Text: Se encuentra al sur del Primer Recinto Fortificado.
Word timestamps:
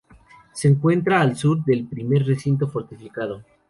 Se 0.51 0.67
encuentra 0.67 1.21
al 1.21 1.37
sur 1.37 1.63
del 1.63 1.85
Primer 1.87 2.25
Recinto 2.25 2.67
Fortificado. 2.67 3.43